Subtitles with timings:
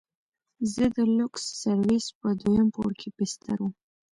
[0.73, 3.73] زه د لوکس سرويس په دويم پوړ کښې بستر وم.